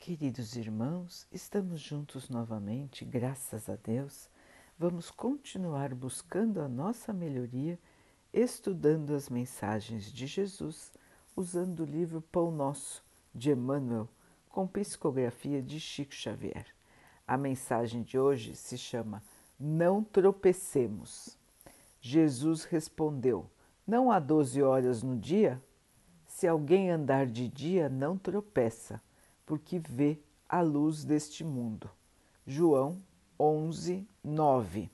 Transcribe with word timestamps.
Queridos 0.00 0.54
irmãos, 0.56 1.26
estamos 1.30 1.80
juntos 1.80 2.30
novamente, 2.30 3.04
graças 3.04 3.68
a 3.68 3.74
Deus. 3.74 4.30
Vamos 4.78 5.10
continuar 5.10 5.92
buscando 5.92 6.62
a 6.62 6.68
nossa 6.68 7.12
melhoria, 7.12 7.76
estudando 8.32 9.12
as 9.12 9.28
mensagens 9.28 10.10
de 10.10 10.24
Jesus, 10.26 10.92
usando 11.34 11.80
o 11.80 11.84
livro 11.84 12.22
Pão 12.22 12.52
Nosso, 12.52 13.04
de 13.34 13.50
Emmanuel, 13.50 14.08
com 14.48 14.68
psicografia 14.68 15.60
de 15.60 15.80
Chico 15.80 16.14
Xavier. 16.14 16.66
A 17.26 17.36
mensagem 17.36 18.02
de 18.02 18.16
hoje 18.16 18.54
se 18.54 18.78
chama 18.78 19.20
Não 19.58 20.02
tropecemos. 20.02 21.36
Jesus 22.00 22.62
respondeu: 22.62 23.50
Não 23.84 24.12
há 24.12 24.20
doze 24.20 24.62
horas 24.62 25.02
no 25.02 25.18
dia? 25.18 25.60
Se 26.24 26.46
alguém 26.46 26.88
andar 26.88 27.26
de 27.26 27.48
dia, 27.48 27.88
não 27.88 28.16
tropeça 28.16 29.02
porque 29.48 29.78
vê 29.78 30.18
a 30.46 30.60
luz 30.60 31.06
deste 31.06 31.42
mundo. 31.42 31.90
João 32.46 33.00
11, 33.40 34.06
9. 34.22 34.90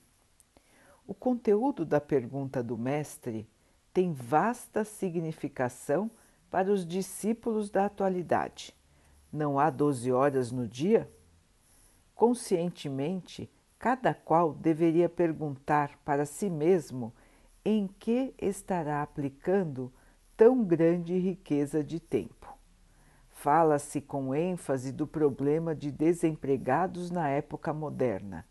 O 1.05 1.12
conteúdo 1.12 1.84
da 1.84 2.01
pergunta 2.01 2.62
do 2.62 2.78
Mestre 2.78 3.48
tem 3.92 4.12
vasta 4.12 4.84
significação 4.84 6.09
para 6.48 6.70
os 6.70 6.87
discípulos 6.87 7.69
da 7.69 7.87
atualidade. 7.87 8.73
Não 9.33 9.59
há 9.59 9.70
doze 9.70 10.12
horas 10.12 10.52
no 10.52 10.69
dia? 10.69 11.11
Conscientemente, 12.14 13.50
cada 13.77 14.14
qual 14.14 14.52
deveria 14.52 15.09
perguntar 15.09 15.98
para 16.05 16.25
si 16.25 16.48
mesmo 16.48 17.12
em 17.64 17.89
que 17.98 18.33
estará 18.41 19.02
aplicando 19.02 19.92
tão 20.36 20.62
grande 20.62 21.19
riqueza 21.19 21.83
de 21.83 21.98
tempo. 21.98 22.44
Fala-se 23.45 24.01
com 24.01 24.34
ênfase 24.34 24.91
do 24.91 25.07
problema 25.07 25.75
de 25.75 25.93
desempregados 25.93 27.11
na 27.11 27.29
época 27.29 27.75
moderna. 27.75 28.47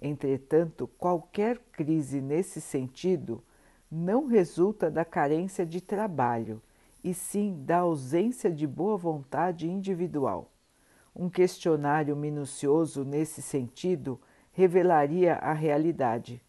Entretanto, 0.00 0.88
qualquer 0.96 1.58
crise 1.70 2.22
nesse 2.22 2.58
sentido 2.58 3.44
não 3.92 4.26
resulta 4.26 4.90
da 4.90 5.04
carência 5.04 5.66
de 5.66 5.78
trabalho, 5.78 6.62
e 7.04 7.12
sim 7.12 7.62
da 7.66 7.80
ausência 7.80 8.50
de 8.50 8.66
boa 8.66 8.96
vontade 8.96 9.70
individual. 9.70 10.50
Um 11.14 11.28
questionário 11.28 12.16
minucioso 12.16 13.04
nesse 13.04 13.42
sentido 13.42 14.18
revelaria 14.52 15.34
a 15.34 15.52
realidade. 15.52 16.42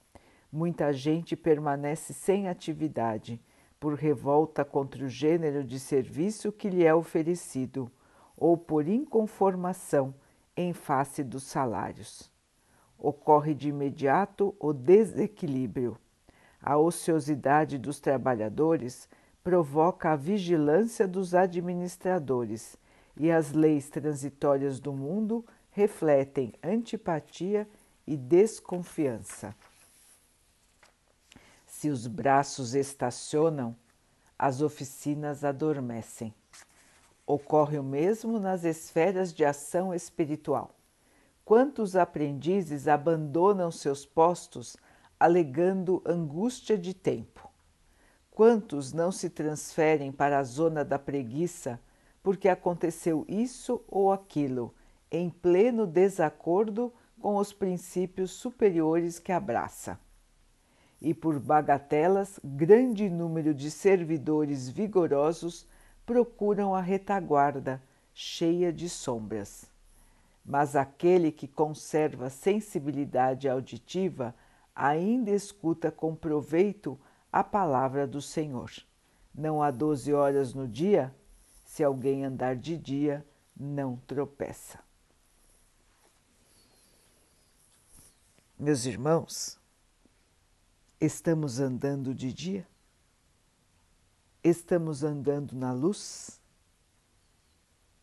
Muita 0.49 0.93
gente 0.93 1.35
permanece 1.35 2.13
sem 2.13 2.47
atividade 2.47 3.37
por 3.81 3.95
revolta 3.95 4.63
contra 4.63 5.03
o 5.03 5.09
gênero 5.09 5.63
de 5.63 5.79
serviço 5.79 6.51
que 6.51 6.69
lhe 6.69 6.85
é 6.85 6.93
oferecido 6.93 7.91
ou 8.37 8.55
por 8.55 8.87
inconformação 8.87 10.13
em 10.55 10.71
face 10.71 11.23
dos 11.23 11.41
salários. 11.41 12.31
Ocorre 12.95 13.55
de 13.55 13.69
imediato 13.69 14.55
o 14.59 14.71
desequilíbrio. 14.71 15.97
A 16.61 16.77
ociosidade 16.77 17.79
dos 17.79 17.99
trabalhadores 17.99 19.09
provoca 19.43 20.11
a 20.11 20.15
vigilância 20.15 21.07
dos 21.07 21.33
administradores 21.33 22.77
e 23.17 23.31
as 23.31 23.51
leis 23.51 23.89
transitórias 23.89 24.79
do 24.79 24.93
mundo 24.93 25.43
refletem 25.71 26.53
antipatia 26.63 27.67
e 28.05 28.15
desconfiança. 28.15 29.55
Se 31.81 31.89
os 31.89 32.05
braços 32.05 32.75
estacionam, 32.75 33.75
as 34.37 34.61
oficinas 34.61 35.43
adormecem. 35.43 36.31
Ocorre 37.25 37.79
o 37.79 37.83
mesmo 37.83 38.39
nas 38.39 38.63
esferas 38.63 39.33
de 39.33 39.43
ação 39.43 39.91
espiritual. 39.91 40.75
Quantos 41.43 41.95
aprendizes 41.95 42.87
abandonam 42.87 43.71
seus 43.71 44.05
postos 44.05 44.77
alegando 45.19 46.03
angústia 46.05 46.77
de 46.77 46.93
tempo? 46.93 47.49
Quantos 48.29 48.93
não 48.93 49.11
se 49.11 49.27
transferem 49.27 50.11
para 50.11 50.37
a 50.37 50.43
zona 50.43 50.85
da 50.85 50.99
preguiça 50.99 51.81
porque 52.21 52.47
aconteceu 52.47 53.25
isso 53.27 53.83
ou 53.87 54.11
aquilo, 54.11 54.71
em 55.09 55.31
pleno 55.31 55.87
desacordo 55.87 56.93
com 57.19 57.37
os 57.37 57.51
princípios 57.51 58.29
superiores 58.29 59.17
que 59.17 59.31
abraça? 59.31 59.97
E 61.01 61.13
por 61.13 61.39
bagatelas, 61.39 62.39
grande 62.43 63.09
número 63.09 63.53
de 63.53 63.71
servidores 63.71 64.69
vigorosos 64.69 65.67
procuram 66.05 66.75
a 66.75 66.81
retaguarda, 66.81 67.81
cheia 68.13 68.71
de 68.71 68.87
sombras. 68.87 69.65
Mas 70.45 70.75
aquele 70.75 71.31
que 71.31 71.47
conserva 71.47 72.29
sensibilidade 72.29 73.49
auditiva 73.49 74.35
ainda 74.75 75.31
escuta 75.31 75.91
com 75.91 76.15
proveito 76.15 76.99
a 77.31 77.43
palavra 77.43 78.05
do 78.05 78.21
Senhor. 78.21 78.71
Não 79.33 79.63
há 79.63 79.71
doze 79.71 80.13
horas 80.13 80.53
no 80.53 80.67
dia? 80.67 81.15
Se 81.65 81.83
alguém 81.83 82.25
andar 82.25 82.55
de 82.55 82.77
dia, 82.77 83.25
não 83.55 83.95
tropeça. 84.07 84.79
Meus 88.59 88.85
irmãos, 88.85 89.60
Estamos 91.01 91.59
andando 91.59 92.13
de 92.13 92.31
dia? 92.31 92.67
Estamos 94.43 95.03
andando 95.03 95.55
na 95.55 95.73
luz? 95.73 96.39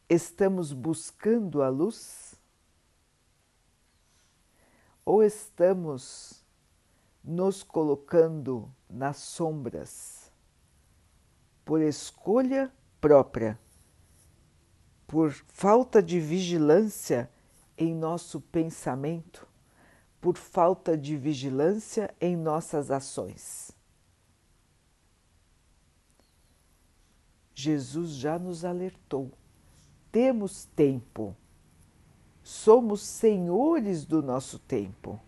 Estamos 0.08 0.72
buscando 0.72 1.62
a 1.62 1.68
luz? 1.68 2.34
Ou 5.04 5.22
estamos 5.22 6.44
nos 7.22 7.62
colocando 7.62 8.68
nas 8.90 9.18
sombras 9.18 10.32
por 11.64 11.80
escolha 11.80 12.72
própria, 13.00 13.56
por 15.06 15.30
falta 15.30 16.02
de 16.02 16.18
vigilância 16.18 17.30
em 17.76 17.94
nosso 17.94 18.40
pensamento? 18.40 19.46
Por 20.20 20.36
falta 20.36 20.96
de 20.96 21.16
vigilância 21.16 22.14
em 22.20 22.36
nossas 22.36 22.90
ações. 22.90 23.70
Jesus 27.54 28.10
já 28.10 28.38
nos 28.38 28.64
alertou. 28.64 29.32
Temos 30.12 30.64
tempo. 30.76 31.36
Somos 32.42 33.02
senhores 33.02 34.04
do 34.04 34.22
nosso 34.22 34.58
tempo. 34.58 35.20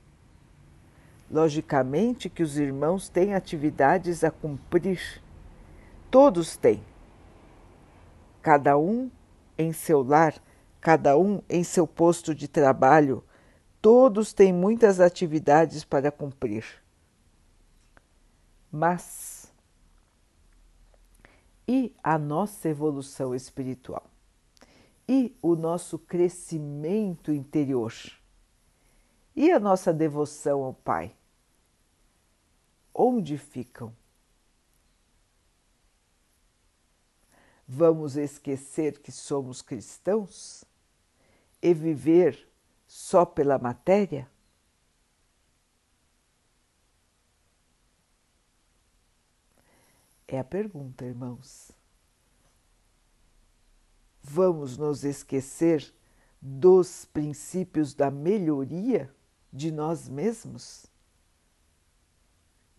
Logicamente 1.31 2.28
que 2.28 2.43
os 2.43 2.57
irmãos 2.57 3.09
têm 3.09 3.34
atividades 3.34 4.25
a 4.25 4.31
cumprir. 4.31 5.22
Todos 6.11 6.57
têm. 6.57 6.83
Cada 8.43 8.78
um 8.78 9.11
em 9.59 9.72
seu 9.72 10.03
lar, 10.03 10.34
cada 10.81 11.19
um 11.19 11.43
em 11.49 11.62
seu 11.62 11.87
posto 11.87 12.34
de 12.34 12.49
trabalho, 12.49 13.22
Todos 13.81 14.33
têm 14.33 14.53
muitas 14.53 15.01
atividades 15.01 15.85
para 15.85 16.13
cumprir. 16.13 16.65
Mas 18.71 19.41
e 21.73 21.95
a 22.03 22.19
nossa 22.19 22.69
evolução 22.69 23.33
espiritual? 23.33 24.05
E 25.09 25.37
o 25.41 25.55
nosso 25.55 26.01
crescimento 26.01 27.33
interior? 27.33 27.95
E 29.37 29.53
a 29.53 29.61
nossa 29.61 29.93
devoção 29.93 30.65
ao 30.65 30.75
Pai? 30.75 31.15
Onde 32.93 33.39
ficam? 33.39 33.95
Vamos 37.69 38.17
esquecer 38.17 38.99
que 38.99 39.13
somos 39.13 39.63
cristãos 39.63 40.65
e 41.63 41.72
viver 41.72 42.50
só 42.91 43.25
pela 43.25 43.57
matéria? 43.57 44.28
É 50.27 50.41
a 50.41 50.42
pergunta, 50.42 51.04
irmãos. 51.04 51.71
Vamos 54.21 54.77
nos 54.77 55.04
esquecer 55.04 55.95
dos 56.42 57.04
princípios 57.04 57.95
da 57.95 58.10
melhoria 58.10 59.15
de 59.53 59.71
nós 59.71 60.09
mesmos? 60.09 60.87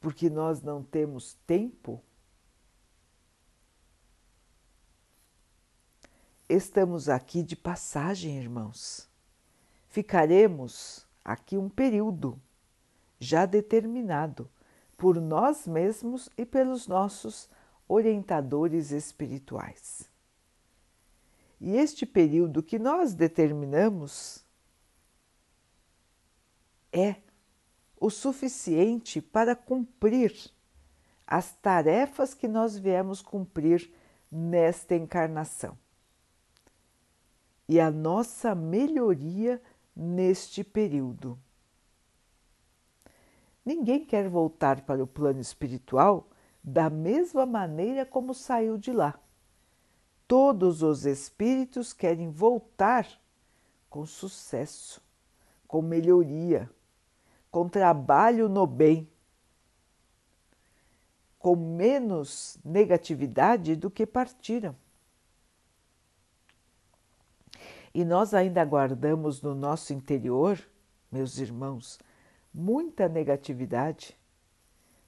Porque 0.02 0.30
nós 0.30 0.62
não 0.62 0.84
temos 0.84 1.36
tempo? 1.48 2.04
Estamos 6.50 7.08
aqui 7.08 7.42
de 7.42 7.56
passagem, 7.56 8.38
irmãos 8.38 9.10
ficaremos 9.92 11.06
aqui 11.24 11.58
um 11.58 11.70
período 11.70 12.42
já 13.20 13.46
determinado 13.46 14.50
por 14.98 15.20
nós 15.20 15.68
mesmos 15.68 16.30
e 16.38 16.46
pelos 16.46 16.88
nossos 16.88 17.50
orientadores 17.88 18.92
espirituais. 18.92 20.10
E 21.60 21.76
este 21.76 22.06
período 22.06 22.64
que 22.64 22.80
nós 22.80 23.14
determinamos 23.14 24.44
é 26.92 27.18
o 28.00 28.10
suficiente 28.10 29.22
para 29.22 29.56
cumprir 29.56 30.34
as 31.28 31.52
tarefas 31.52 32.34
que 32.34 32.48
nós 32.48 32.78
viemos 32.78 33.22
cumprir 33.22 33.94
nesta 34.32 34.96
encarnação. 34.96 35.78
E 37.68 37.80
a 37.80 37.92
nossa 37.92 38.56
melhoria 38.56 39.62
neste 39.96 40.64
período. 40.64 41.38
Ninguém 43.64 44.04
quer 44.04 44.28
voltar 44.28 44.82
para 44.82 45.04
o 45.04 45.08
plano 45.08 45.40
espiritual 45.40 46.28
da 46.64 46.90
mesma 46.90 47.46
maneira 47.46 48.06
como 48.06 48.34
saiu 48.34 48.78
de 48.78 48.92
lá. 48.92 49.20
Todos 50.28 50.82
os 50.82 51.06
espíritos 51.06 51.94
querem 51.94 52.32
voltar 52.32 53.08
com 53.90 54.06
sucesso, 54.06 55.02
com 55.68 55.82
melhoria, 55.82 56.70
com 57.52 57.68
trabalho 57.68 58.48
no 58.48 58.66
bem, 58.66 59.10
com 61.38 61.56
menos 61.56 62.58
negatividade 62.64 63.76
do 63.76 63.92
que 63.92 64.06
partiram. 64.06 64.76
E 67.94 68.06
nós 68.06 68.34
ainda 68.34 68.64
guardamos 68.64 69.42
no 69.42 69.54
nosso 69.54 69.94
interior, 69.94 70.60
meus 71.12 71.38
irmãos, 71.38 72.00
muita 72.54 73.10
negatividade, 73.10 74.18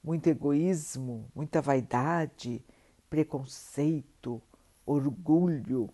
muito 0.04 0.28
egoísmo, 0.28 1.30
muita 1.34 1.62
vaidade, 1.62 2.64
preconceito, 3.10 4.42
orgulho. 4.86 5.90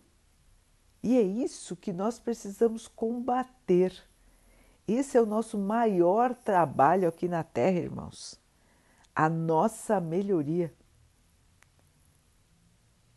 E 1.02 1.16
é 1.16 1.22
isso 1.22 1.76
que 1.76 1.92
nós 1.92 2.18
precisamos 2.18 2.88
combater. 2.88 3.92
Esse 4.86 5.16
é 5.16 5.22
o 5.22 5.26
nosso 5.26 5.56
maior 5.56 6.34
trabalho 6.34 7.08
aqui 7.08 7.28
na 7.28 7.44
Terra, 7.44 7.78
irmãos. 7.78 8.40
A 9.14 9.28
nossa 9.28 10.00
melhoria. 10.00 10.74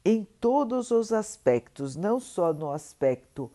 Em 0.05 0.23
todos 0.23 0.91
os 0.91 1.11
aspectos, 1.11 1.95
não 1.95 2.19
só 2.19 2.53
no 2.53 2.71
aspecto 2.71 3.51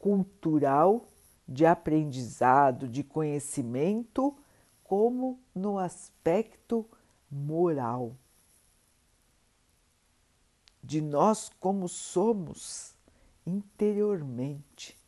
cultural, 0.00 1.06
de 1.46 1.66
aprendizado, 1.66 2.88
de 2.88 3.04
conhecimento, 3.04 4.34
como 4.82 5.38
no 5.54 5.78
aspecto 5.78 6.88
moral. 7.30 8.16
De 10.82 11.00
nós 11.00 11.50
como 11.60 11.88
somos 11.88 12.94
interiormente. 13.46 14.98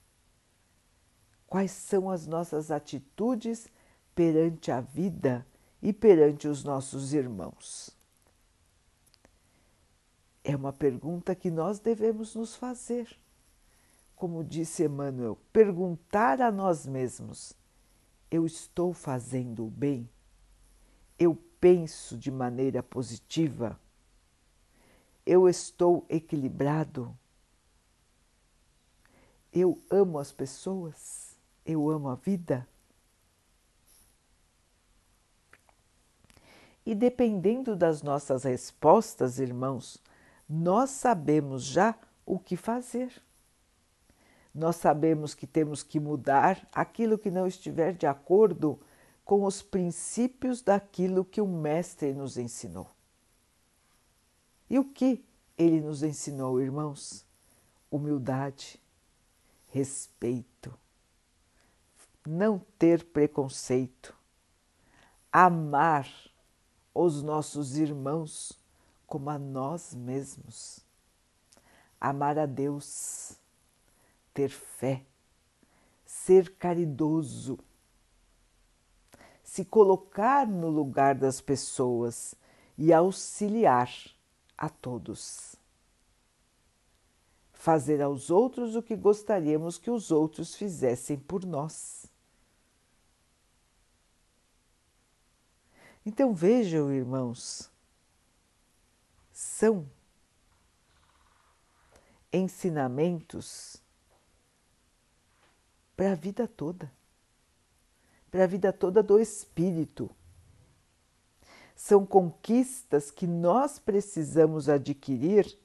Quais 1.47 1.71
são 1.71 2.11
as 2.11 2.27
nossas 2.27 2.71
atitudes 2.71 3.67
perante 4.15 4.71
a 4.71 4.81
vida 4.81 5.47
e 5.81 5.93
perante 5.93 6.47
os 6.47 6.62
nossos 6.62 7.15
irmãos? 7.15 7.97
É 10.44 10.55
uma 10.55 10.73
pergunta 10.73 11.35
que 11.35 11.50
nós 11.50 11.79
devemos 11.79 12.35
nos 12.35 12.55
fazer 12.55 13.21
como 14.22 14.44
disse 14.44 14.84
Emmanuel, 14.84 15.36
perguntar 15.52 16.40
a 16.40 16.52
nós 16.52 16.86
mesmos: 16.86 17.54
eu 18.30 18.46
estou 18.46 18.92
fazendo 18.92 19.66
o 19.66 19.69
bem? 19.69 20.08
Eu 21.19 21.34
penso 21.60 22.16
de 22.16 22.30
maneira 22.30 22.84
positiva? 22.84 23.80
Eu 25.26 25.48
estou 25.48 26.06
equilibrado? 26.08 27.19
Eu 29.52 29.82
amo 29.90 30.20
as 30.20 30.30
pessoas? 30.30 31.36
Eu 31.66 31.90
amo 31.90 32.08
a 32.08 32.14
vida? 32.14 32.64
E 36.86 36.94
dependendo 36.94 37.74
das 37.74 38.04
nossas 38.04 38.44
respostas, 38.44 39.40
irmãos, 39.40 39.98
nós 40.48 40.90
sabemos 40.90 41.64
já 41.64 41.98
o 42.24 42.38
que 42.38 42.56
fazer 42.56 43.20
nós 44.54 44.76
sabemos 44.76 45.34
que 45.34 45.46
temos 45.46 45.82
que 45.82 45.99
mudar 45.99 46.69
aquilo 46.72 47.19
que 47.19 47.31
não 47.31 47.46
estiver 47.46 47.94
de 47.94 48.06
acordo 48.06 48.78
com 49.25 49.44
os 49.44 49.62
princípios 49.62 50.60
daquilo 50.60 51.25
que 51.25 51.40
o 51.40 51.46
Mestre 51.46 52.12
nos 52.12 52.37
ensinou. 52.37 52.90
E 54.69 54.78
o 54.78 54.84
que 54.84 55.25
ele 55.56 55.81
nos 55.81 56.02
ensinou, 56.02 56.60
irmãos? 56.60 57.25
Humildade, 57.90 58.81
respeito, 59.69 60.72
não 62.26 62.60
ter 62.78 63.05
preconceito, 63.05 64.14
amar 65.31 66.08
os 66.94 67.22
nossos 67.22 67.76
irmãos 67.76 68.52
como 69.06 69.31
a 69.31 69.38
nós 69.38 69.94
mesmos, 69.94 70.81
amar 72.00 72.38
a 72.38 72.46
Deus 72.46 73.37
ter 74.32 74.49
fé, 74.49 75.05
ser 76.05 76.55
caridoso, 76.56 77.58
se 79.43 79.64
colocar 79.64 80.46
no 80.46 80.69
lugar 80.69 81.14
das 81.14 81.40
pessoas 81.40 82.34
e 82.79 82.93
auxiliar 82.93 83.90
a 84.56 84.69
todos. 84.69 85.56
Fazer 87.52 88.00
aos 88.00 88.31
outros 88.31 88.75
o 88.75 88.82
que 88.82 88.96
gostaríamos 88.96 89.79
que 89.79 89.90
os 89.90 90.11
outros 90.11 90.55
fizessem 90.55 91.19
por 91.19 91.44
nós. 91.44 92.06
Então 96.05 96.34
vejam, 96.34 96.93
irmãos, 96.93 97.70
são 99.32 99.88
ensinamentos 102.32 103.81
para 106.02 106.10
a 106.10 106.14
vida 106.16 106.49
toda, 106.49 106.90
para 108.28 108.43
a 108.43 108.46
vida 108.49 108.72
toda 108.72 109.04
do 109.04 109.20
espírito. 109.20 110.10
São 111.76 112.04
conquistas 112.04 113.08
que 113.08 113.25
nós 113.25 113.78
precisamos 113.78 114.69
adquirir 114.69 115.56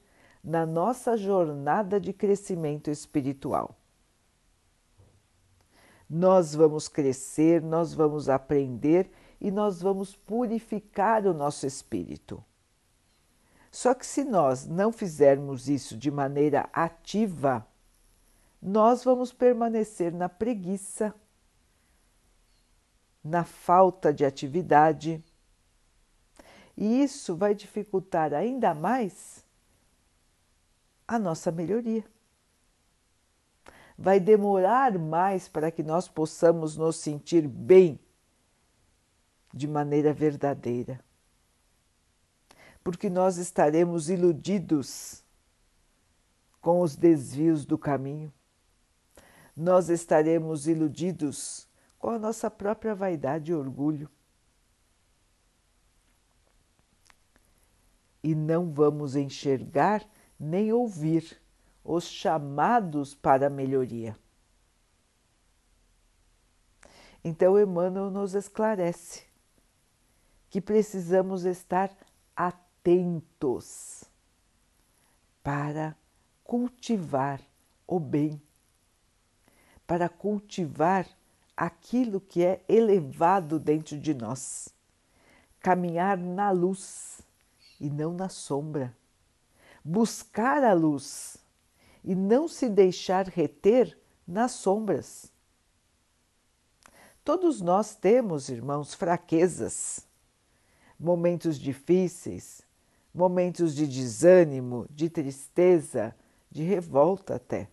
na 0.44 0.64
nossa 0.64 1.16
jornada 1.16 1.98
de 1.98 2.12
crescimento 2.12 2.88
espiritual. 2.88 3.76
Nós 6.08 6.54
vamos 6.54 6.86
crescer, 6.86 7.60
nós 7.60 7.92
vamos 7.92 8.28
aprender 8.28 9.10
e 9.40 9.50
nós 9.50 9.82
vamos 9.82 10.14
purificar 10.14 11.26
o 11.26 11.34
nosso 11.34 11.66
espírito. 11.66 12.44
Só 13.72 13.92
que 13.92 14.06
se 14.06 14.22
nós 14.22 14.68
não 14.68 14.92
fizermos 14.92 15.68
isso 15.68 15.96
de 15.98 16.12
maneira 16.12 16.70
ativa, 16.72 17.66
nós 18.60 19.04
vamos 19.04 19.32
permanecer 19.32 20.12
na 20.12 20.28
preguiça, 20.28 21.14
na 23.22 23.44
falta 23.44 24.12
de 24.12 24.24
atividade, 24.24 25.22
e 26.76 27.02
isso 27.02 27.36
vai 27.36 27.54
dificultar 27.54 28.32
ainda 28.32 28.74
mais 28.74 29.44
a 31.06 31.18
nossa 31.18 31.50
melhoria. 31.50 32.04
Vai 33.96 34.20
demorar 34.20 34.96
mais 34.96 35.48
para 35.48 35.72
que 35.72 35.82
nós 35.82 36.08
possamos 36.08 36.76
nos 36.76 36.96
sentir 36.96 37.48
bem 37.48 37.98
de 39.52 39.66
maneira 39.66 40.12
verdadeira. 40.12 41.00
Porque 42.84 43.10
nós 43.10 43.38
estaremos 43.38 44.08
iludidos 44.08 45.24
com 46.60 46.80
os 46.80 46.94
desvios 46.94 47.66
do 47.66 47.76
caminho 47.76 48.32
nós 49.58 49.88
estaremos 49.88 50.68
iludidos 50.68 51.66
com 51.98 52.10
a 52.10 52.18
nossa 52.18 52.48
própria 52.48 52.94
vaidade 52.94 53.50
e 53.50 53.54
orgulho. 53.54 54.08
E 58.22 58.36
não 58.36 58.72
vamos 58.72 59.16
enxergar 59.16 60.08
nem 60.38 60.72
ouvir 60.72 61.42
os 61.82 62.04
chamados 62.04 63.16
para 63.16 63.48
a 63.48 63.50
melhoria. 63.50 64.16
Então, 67.24 67.60
Emmanuel 67.60 68.10
nos 68.12 68.34
esclarece 68.34 69.24
que 70.48 70.60
precisamos 70.60 71.44
estar 71.44 71.90
atentos 72.36 74.04
para 75.42 75.96
cultivar 76.44 77.40
o 77.84 77.98
bem 77.98 78.40
para 79.88 80.06
cultivar 80.06 81.08
aquilo 81.56 82.20
que 82.20 82.44
é 82.44 82.62
elevado 82.68 83.58
dentro 83.58 83.98
de 83.98 84.12
nós. 84.12 84.68
Caminhar 85.60 86.18
na 86.18 86.50
luz 86.50 87.22
e 87.80 87.88
não 87.88 88.12
na 88.12 88.28
sombra. 88.28 88.94
Buscar 89.82 90.62
a 90.62 90.74
luz 90.74 91.38
e 92.04 92.14
não 92.14 92.46
se 92.46 92.68
deixar 92.68 93.28
reter 93.28 93.98
nas 94.26 94.52
sombras. 94.52 95.32
Todos 97.24 97.62
nós 97.62 97.94
temos, 97.94 98.50
irmãos, 98.50 98.92
fraquezas, 98.92 100.06
momentos 101.00 101.58
difíceis, 101.58 102.60
momentos 103.12 103.74
de 103.74 103.86
desânimo, 103.86 104.86
de 104.90 105.08
tristeza, 105.08 106.14
de 106.50 106.62
revolta 106.62 107.36
até. 107.36 107.68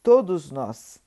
Todos 0.00 0.52
nós, 0.52 1.00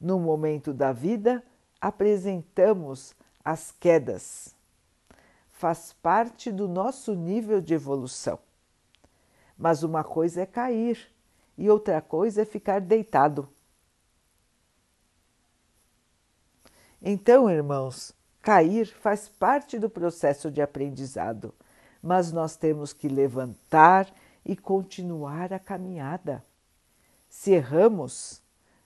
no 0.00 0.18
momento 0.18 0.72
da 0.72 0.92
vida, 0.92 1.42
apresentamos 1.80 3.14
as 3.44 3.72
quedas. 3.72 4.54
Faz 5.50 5.92
parte 6.02 6.50
do 6.50 6.66
nosso 6.66 7.14
nível 7.14 7.60
de 7.60 7.74
evolução. 7.74 8.38
Mas 9.56 9.82
uma 9.82 10.02
coisa 10.02 10.42
é 10.42 10.46
cair 10.46 11.12
e 11.56 11.70
outra 11.70 12.00
coisa 12.00 12.42
é 12.42 12.44
ficar 12.44 12.80
deitado. 12.80 13.48
Então, 17.00 17.50
irmãos, 17.50 18.14
cair 18.40 18.86
faz 18.86 19.28
parte 19.28 19.78
do 19.78 19.90
processo 19.90 20.50
de 20.50 20.62
aprendizado, 20.62 21.54
mas 22.02 22.32
nós 22.32 22.56
temos 22.56 22.92
que 22.92 23.08
levantar 23.08 24.12
e 24.44 24.56
continuar 24.56 25.52
a 25.52 25.58
caminhada. 25.58 26.44
Se 27.28 27.52
erramos, 27.52 28.42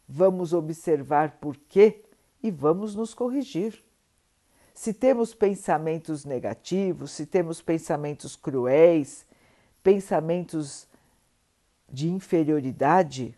vamos 0.08 0.52
observar 0.52 1.38
por 1.38 1.56
quê 1.56 2.02
e 2.42 2.50
vamos 2.50 2.94
nos 2.94 3.12
corrigir. 3.12 3.84
Se 4.72 4.94
temos 4.94 5.34
pensamentos 5.34 6.24
negativos, 6.24 7.10
se 7.10 7.26
temos 7.26 7.60
pensamentos 7.60 8.36
cruéis, 8.36 9.26
pensamentos 9.82 10.88
de 11.90 12.08
inferioridade, 12.08 13.36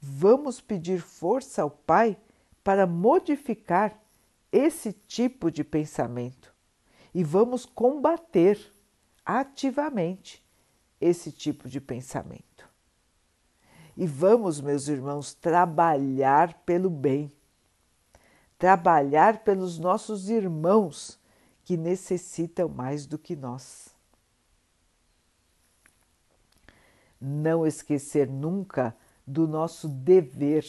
vamos 0.00 0.60
pedir 0.60 1.00
força 1.00 1.62
ao 1.62 1.70
Pai 1.70 2.16
para 2.62 2.86
modificar 2.86 3.98
esse 4.52 4.92
tipo 4.92 5.50
de 5.50 5.64
pensamento 5.64 6.54
e 7.14 7.24
vamos 7.24 7.64
combater 7.64 8.58
ativamente 9.24 10.44
esse 11.00 11.32
tipo 11.32 11.68
de 11.68 11.80
pensamento. 11.80 12.53
E 13.96 14.06
vamos, 14.06 14.60
meus 14.60 14.88
irmãos, 14.88 15.34
trabalhar 15.34 16.54
pelo 16.64 16.90
bem, 16.90 17.32
trabalhar 18.58 19.44
pelos 19.44 19.78
nossos 19.78 20.28
irmãos 20.28 21.18
que 21.64 21.76
necessitam 21.76 22.68
mais 22.68 23.06
do 23.06 23.18
que 23.18 23.36
nós. 23.36 23.94
não 27.24 27.66
esquecer 27.66 28.28
nunca 28.28 28.94
do 29.26 29.48
nosso 29.48 29.88
dever 29.88 30.66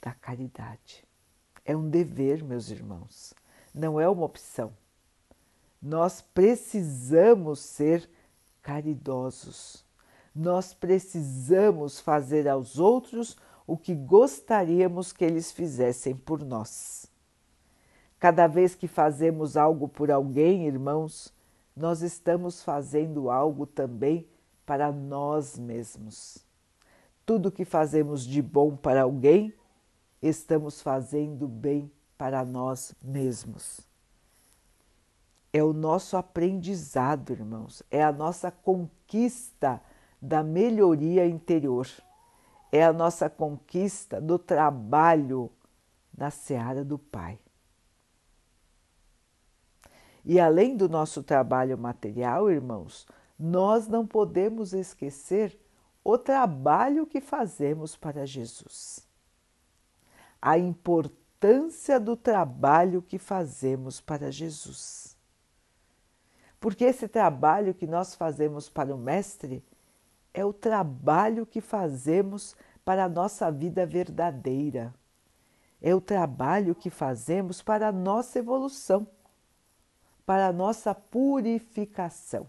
da 0.00 0.12
caridade. 0.12 1.04
É 1.64 1.76
um 1.76 1.88
dever, 1.88 2.42
meus 2.42 2.70
irmãos, 2.70 3.34
não 3.74 4.00
é 4.00 4.08
uma 4.08 4.24
opção. 4.24 4.72
Nós 5.82 6.22
precisamos 6.22 7.60
ser 7.60 8.08
caridosos. 8.62 9.84
Nós 10.38 10.74
precisamos 10.74 11.98
fazer 11.98 12.46
aos 12.46 12.78
outros 12.78 13.38
o 13.66 13.74
que 13.74 13.94
gostaríamos 13.94 15.10
que 15.10 15.24
eles 15.24 15.50
fizessem 15.50 16.14
por 16.14 16.44
nós. 16.44 17.10
Cada 18.18 18.46
vez 18.46 18.74
que 18.74 18.86
fazemos 18.86 19.56
algo 19.56 19.88
por 19.88 20.10
alguém, 20.10 20.66
irmãos, 20.66 21.32
nós 21.74 22.02
estamos 22.02 22.62
fazendo 22.62 23.30
algo 23.30 23.64
também 23.64 24.28
para 24.66 24.92
nós 24.92 25.58
mesmos. 25.58 26.44
Tudo 27.24 27.50
que 27.50 27.64
fazemos 27.64 28.22
de 28.26 28.42
bom 28.42 28.76
para 28.76 29.04
alguém, 29.04 29.54
estamos 30.20 30.82
fazendo 30.82 31.48
bem 31.48 31.90
para 32.18 32.44
nós 32.44 32.94
mesmos. 33.00 33.80
É 35.50 35.64
o 35.64 35.72
nosso 35.72 36.14
aprendizado, 36.14 37.32
irmãos, 37.32 37.82
é 37.90 38.04
a 38.04 38.12
nossa 38.12 38.50
conquista 38.50 39.80
da 40.20 40.42
melhoria 40.42 41.26
interior, 41.26 41.86
é 42.72 42.84
a 42.84 42.92
nossa 42.92 43.28
conquista 43.30 44.20
do 44.20 44.38
trabalho 44.38 45.50
na 46.16 46.30
seara 46.30 46.84
do 46.84 46.98
Pai. 46.98 47.38
E 50.24 50.40
além 50.40 50.76
do 50.76 50.88
nosso 50.88 51.22
trabalho 51.22 51.78
material, 51.78 52.50
irmãos, 52.50 53.06
nós 53.38 53.86
não 53.86 54.06
podemos 54.06 54.72
esquecer 54.72 55.56
o 56.02 56.18
trabalho 56.18 57.06
que 57.06 57.20
fazemos 57.20 57.96
para 57.96 58.26
Jesus. 58.26 59.06
A 60.40 60.58
importância 60.58 62.00
do 62.00 62.16
trabalho 62.16 63.02
que 63.02 63.18
fazemos 63.18 64.00
para 64.00 64.30
Jesus. 64.32 65.16
Porque 66.58 66.84
esse 66.84 67.06
trabalho 67.06 67.74
que 67.74 67.86
nós 67.86 68.14
fazemos 68.14 68.68
para 68.68 68.94
o 68.94 68.98
Mestre 68.98 69.64
é 70.36 70.44
o 70.44 70.52
trabalho 70.52 71.46
que 71.46 71.62
fazemos 71.62 72.54
para 72.84 73.04
a 73.06 73.08
nossa 73.08 73.50
vida 73.50 73.86
verdadeira. 73.86 74.94
É 75.80 75.94
o 75.94 76.00
trabalho 76.00 76.74
que 76.74 76.90
fazemos 76.90 77.62
para 77.62 77.88
a 77.88 77.92
nossa 77.92 78.38
evolução, 78.38 79.08
para 80.26 80.48
a 80.48 80.52
nossa 80.52 80.94
purificação. 80.94 82.46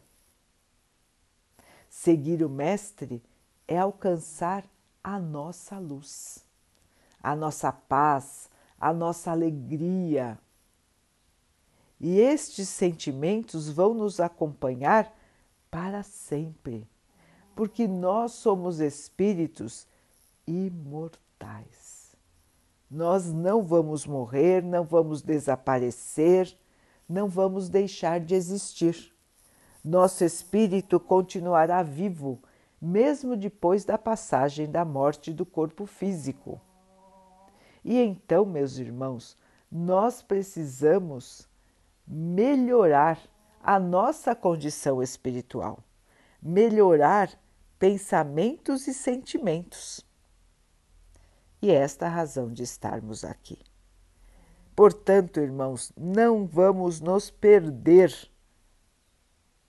Seguir 1.89 2.44
o 2.44 2.50
Mestre 2.50 3.24
é 3.65 3.77
alcançar 3.77 4.65
a 5.01 5.17
nossa 5.17 5.79
luz, 5.79 6.46
a 7.24 7.38
nossa 7.38 7.72
paz, 7.72 8.50
a 8.77 8.91
nossa 8.91 9.32
alegria. 9.32 10.38
E 12.01 12.20
estes 12.20 12.67
sentimentos 12.67 13.70
vão 13.70 13.94
nos 13.94 14.20
acompanhar 14.20 15.10
para 15.72 16.03
sempre, 16.03 16.86
porque 17.57 17.87
nós 17.87 18.33
somos 18.33 18.79
espíritos 18.79 19.87
imortais. 20.45 22.15
Nós 22.89 23.33
não 23.33 23.63
vamos 23.63 24.05
morrer, 24.05 24.61
não 24.61 24.83
vamos 24.83 25.23
desaparecer, 25.23 26.55
não 27.09 27.27
vamos 27.27 27.67
deixar 27.67 28.19
de 28.19 28.35
existir. 28.35 29.11
Nosso 29.83 30.23
espírito 30.23 30.99
continuará 30.99 31.81
vivo, 31.81 32.39
mesmo 32.79 33.35
depois 33.35 33.83
da 33.83 33.97
passagem 33.97 34.69
da 34.69 34.85
morte 34.85 35.33
do 35.33 35.43
corpo 35.43 35.87
físico. 35.87 36.61
E 37.83 37.97
então, 37.99 38.45
meus 38.45 38.77
irmãos, 38.77 39.35
nós 39.71 40.21
precisamos 40.21 41.49
melhorar 42.07 43.19
a 43.63 43.79
nossa 43.79 44.35
condição 44.35 45.01
espiritual, 45.01 45.79
melhorar 46.39 47.31
pensamentos 47.79 48.88
e 48.88 48.93
sentimentos. 48.93 50.05
E 51.62 51.72
esta 51.72 52.05
é 52.05 52.07
a 52.07 52.12
razão 52.12 52.51
de 52.51 52.63
estarmos 52.63 53.24
aqui. 53.24 53.60
Portanto, 54.75 55.39
irmãos, 55.39 55.91
não 55.98 56.46
vamos 56.46 57.01
nos 57.01 57.31
perder 57.31 58.13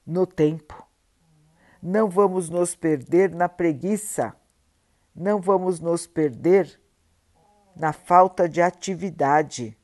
no 0.06 0.26
tempo. 0.26 0.86
Não 1.82 2.10
vamos 2.10 2.48
nos 2.50 2.74
perder 2.74 3.30
na 3.30 3.48
preguiça, 3.48 4.34
não 5.14 5.40
vamos 5.40 5.78
nos 5.78 6.06
perder 6.06 6.80
na 7.76 7.92
falta 7.92 8.48
de 8.48 8.60
atividade. 8.60 9.78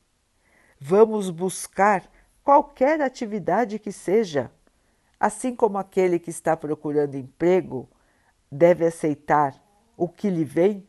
Vamos 0.79 1.29
buscar 1.29 2.07
qualquer 2.43 3.01
atividade 3.01 3.79
que 3.79 3.91
seja, 3.91 4.51
assim 5.17 5.55
como 5.55 5.77
aquele 5.77 6.19
que 6.19 6.29
está 6.29 6.55
procurando 6.55 7.15
emprego 7.15 7.89
deve 8.55 8.85
aceitar 8.85 9.61
o 9.97 10.07
que 10.07 10.29
lhe 10.29 10.43
vem 10.43 10.87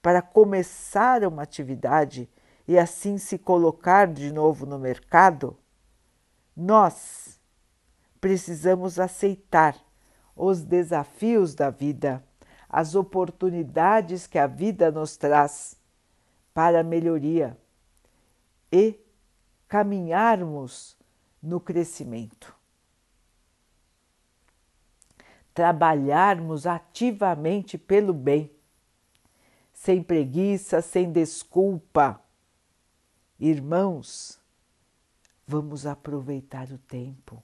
para 0.00 0.22
começar 0.22 1.24
uma 1.24 1.42
atividade 1.42 2.30
e 2.66 2.78
assim 2.78 3.18
se 3.18 3.36
colocar 3.36 4.06
de 4.06 4.32
novo 4.32 4.64
no 4.64 4.78
mercado, 4.78 5.58
nós 6.56 7.40
precisamos 8.20 8.98
aceitar 8.98 9.76
os 10.36 10.62
desafios 10.62 11.54
da 11.54 11.70
vida, 11.70 12.24
as 12.68 12.94
oportunidades 12.94 14.26
que 14.26 14.38
a 14.38 14.46
vida 14.46 14.90
nos 14.90 15.16
traz 15.16 15.76
para 16.54 16.80
a 16.80 16.84
melhoria 16.84 17.58
e 18.72 18.98
caminharmos 19.66 20.96
no 21.42 21.60
crescimento. 21.60 22.59
Trabalharmos 25.60 26.66
ativamente 26.66 27.76
pelo 27.76 28.14
bem, 28.14 28.50
sem 29.74 30.02
preguiça, 30.02 30.80
sem 30.80 31.12
desculpa. 31.12 32.18
Irmãos, 33.38 34.40
vamos 35.46 35.84
aproveitar 35.84 36.72
o 36.72 36.78
tempo. 36.78 37.42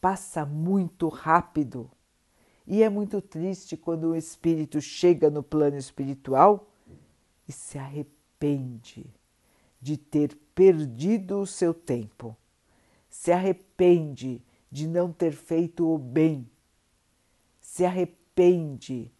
Passa 0.00 0.46
muito 0.46 1.08
rápido. 1.08 1.90
E 2.64 2.80
é 2.84 2.88
muito 2.88 3.20
triste 3.20 3.76
quando 3.76 4.10
o 4.10 4.16
espírito 4.16 4.80
chega 4.80 5.28
no 5.28 5.42
plano 5.42 5.76
espiritual 5.76 6.70
e 7.48 7.50
se 7.50 7.76
arrepende 7.76 9.04
de 9.80 9.96
ter 9.96 10.36
perdido 10.54 11.40
o 11.40 11.46
seu 11.46 11.74
tempo, 11.74 12.36
se 13.10 13.32
arrepende 13.32 14.40
de 14.70 14.86
não 14.86 15.10
ter 15.10 15.32
feito 15.32 15.92
o 15.92 15.98
bem, 15.98 16.48
se 17.76 17.84
arrepende 17.84 19.12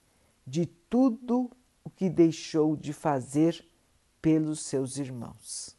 de 0.46 0.64
tudo 0.64 1.50
o 1.84 1.90
que 1.90 2.08
deixou 2.08 2.74
de 2.74 2.90
fazer 2.94 3.68
pelos 4.22 4.60
seus 4.60 4.96
irmãos. 4.96 5.76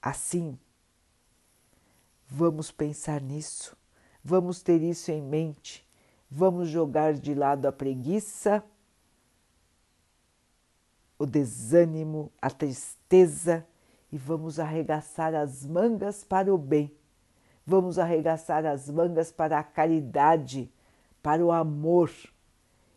Assim, 0.00 0.56
vamos 2.28 2.70
pensar 2.70 3.20
nisso, 3.20 3.76
vamos 4.22 4.62
ter 4.62 4.80
isso 4.82 5.10
em 5.10 5.20
mente, 5.20 5.84
vamos 6.30 6.68
jogar 6.68 7.14
de 7.14 7.34
lado 7.34 7.66
a 7.66 7.72
preguiça, 7.72 8.64
o 11.18 11.26
desânimo, 11.26 12.32
a 12.40 12.50
tristeza 12.50 13.66
e 14.12 14.16
vamos 14.16 14.60
arregaçar 14.60 15.34
as 15.34 15.66
mangas 15.66 16.22
para 16.22 16.54
o 16.54 16.56
bem, 16.56 16.96
vamos 17.66 17.98
arregaçar 17.98 18.64
as 18.66 18.88
mangas 18.88 19.30
para 19.30 19.58
a 19.58 19.62
caridade, 19.62 20.70
para 21.22 21.44
o 21.44 21.52
amor. 21.52 22.10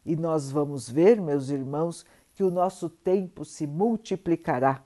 E 0.05 0.15
nós 0.15 0.51
vamos 0.51 0.89
ver, 0.89 1.21
meus 1.21 1.49
irmãos, 1.49 2.05
que 2.33 2.43
o 2.43 2.51
nosso 2.51 2.89
tempo 2.89 3.45
se 3.45 3.67
multiplicará, 3.67 4.83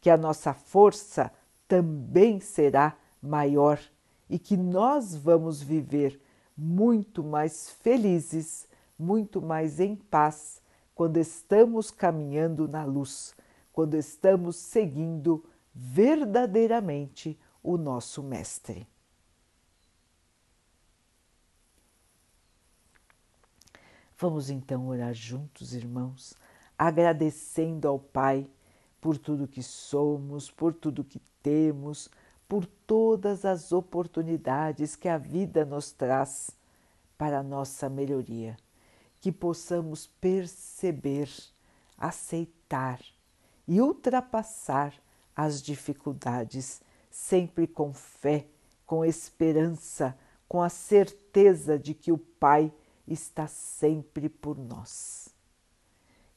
que 0.00 0.10
a 0.10 0.16
nossa 0.16 0.52
força 0.52 1.32
também 1.66 2.40
será 2.40 2.96
maior 3.22 3.80
e 4.28 4.38
que 4.38 4.56
nós 4.56 5.14
vamos 5.14 5.62
viver 5.62 6.20
muito 6.56 7.24
mais 7.24 7.70
felizes, 7.70 8.68
muito 8.98 9.40
mais 9.40 9.80
em 9.80 9.96
paz 9.96 10.62
quando 10.94 11.16
estamos 11.16 11.90
caminhando 11.90 12.68
na 12.68 12.84
luz, 12.84 13.34
quando 13.72 13.96
estamos 13.96 14.56
seguindo 14.56 15.44
verdadeiramente 15.74 17.38
o 17.62 17.76
nosso 17.76 18.22
Mestre. 18.22 18.86
Vamos 24.24 24.48
então 24.48 24.88
orar 24.88 25.12
juntos, 25.12 25.74
irmãos, 25.74 26.32
agradecendo 26.78 27.86
ao 27.86 27.98
Pai 27.98 28.48
por 28.98 29.18
tudo 29.18 29.46
que 29.46 29.62
somos, 29.62 30.50
por 30.50 30.72
tudo 30.72 31.04
que 31.04 31.20
temos, 31.42 32.08
por 32.48 32.64
todas 32.64 33.44
as 33.44 33.70
oportunidades 33.70 34.96
que 34.96 35.10
a 35.10 35.18
vida 35.18 35.66
nos 35.66 35.92
traz 35.92 36.50
para 37.18 37.40
a 37.40 37.42
nossa 37.42 37.90
melhoria. 37.90 38.56
Que 39.20 39.30
possamos 39.30 40.06
perceber, 40.06 41.28
aceitar 41.98 43.00
e 43.68 43.78
ultrapassar 43.78 44.94
as 45.36 45.60
dificuldades, 45.60 46.80
sempre 47.10 47.66
com 47.66 47.92
fé, 47.92 48.46
com 48.86 49.04
esperança, 49.04 50.16
com 50.48 50.62
a 50.62 50.70
certeza 50.70 51.78
de 51.78 51.92
que 51.92 52.10
o 52.10 52.16
Pai 52.16 52.72
está 53.06 53.46
sempre 53.46 54.28
por 54.28 54.58
nós. 54.58 55.28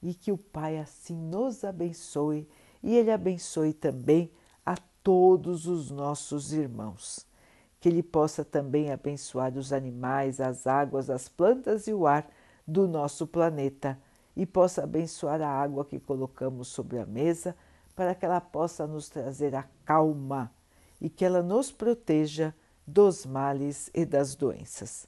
E 0.01 0.13
que 0.13 0.31
o 0.31 0.37
Pai 0.37 0.77
assim 0.77 1.15
nos 1.15 1.63
abençoe 1.63 2.47
e 2.83 2.95
Ele 2.95 3.11
abençoe 3.11 3.73
também 3.73 4.31
a 4.65 4.75
todos 5.03 5.65
os 5.65 5.89
nossos 5.89 6.53
irmãos. 6.53 7.25
Que 7.79 7.89
Ele 7.89 8.03
possa 8.03 8.43
também 8.45 8.91
abençoar 8.91 9.57
os 9.57 9.73
animais, 9.73 10.39
as 10.39 10.67
águas, 10.67 11.09
as 11.09 11.27
plantas 11.27 11.87
e 11.87 11.93
o 11.93 12.05
ar 12.05 12.29
do 12.67 12.87
nosso 12.87 13.25
planeta 13.25 13.97
e 14.35 14.45
possa 14.45 14.83
abençoar 14.83 15.41
a 15.41 15.49
água 15.49 15.83
que 15.83 15.99
colocamos 15.99 16.67
sobre 16.67 16.99
a 16.99 17.05
mesa 17.05 17.55
para 17.95 18.13
que 18.13 18.23
ela 18.23 18.39
possa 18.39 18.85
nos 18.85 19.09
trazer 19.09 19.55
a 19.55 19.63
calma 19.83 20.51
e 21.01 21.09
que 21.09 21.25
ela 21.25 21.41
nos 21.41 21.71
proteja 21.71 22.53
dos 22.85 23.25
males 23.25 23.89
e 23.93 24.05
das 24.05 24.35
doenças. 24.35 25.07